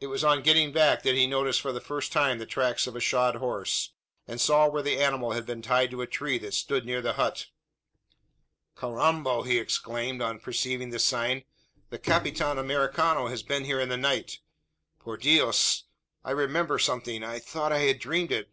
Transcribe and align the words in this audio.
It 0.00 0.08
was 0.08 0.24
on 0.24 0.42
getting 0.42 0.72
back, 0.72 1.04
that 1.04 1.14
he 1.14 1.24
noticed 1.24 1.60
for 1.60 1.70
the 1.70 1.80
first 1.80 2.10
time 2.10 2.40
the 2.40 2.46
tracks 2.46 2.88
of 2.88 2.96
a 2.96 3.00
shod 3.00 3.36
horse; 3.36 3.92
and 4.26 4.40
saw 4.40 4.66
where 4.68 4.82
the 4.82 4.98
animal 4.98 5.34
had 5.34 5.46
been 5.46 5.62
tied 5.62 5.92
to 5.92 6.02
a 6.02 6.06
tree 6.08 6.36
that 6.38 6.52
stood 6.52 6.84
near 6.84 7.00
the 7.00 7.12
hut. 7.12 7.46
"Carrambo!" 8.76 9.44
he 9.44 9.58
exclaimed, 9.60 10.20
on 10.20 10.40
perceiving 10.40 10.90
this 10.90 11.04
sign, 11.04 11.44
"the 11.90 11.98
Capitan 12.00 12.58
Americano 12.58 13.28
has 13.28 13.44
been 13.44 13.64
here 13.66 13.78
in 13.78 13.88
the 13.88 13.96
night. 13.96 14.40
Por 14.98 15.16
Dios! 15.16 15.84
I 16.24 16.32
remember 16.32 16.80
something 16.80 17.22
I 17.22 17.38
thought 17.38 17.70
I 17.70 17.82
had 17.82 18.00
dreamt 18.00 18.32
it. 18.32 18.50